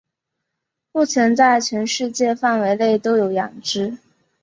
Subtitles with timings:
[0.93, 3.99] 目前在全世界范围内都有养殖。